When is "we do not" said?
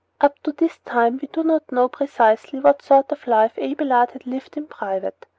1.21-1.71